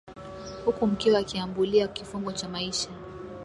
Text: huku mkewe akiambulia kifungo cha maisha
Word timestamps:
huku 0.65 0.87
mkewe 0.87 1.17
akiambulia 1.17 1.87
kifungo 1.87 2.31
cha 2.31 2.49
maisha 2.49 2.89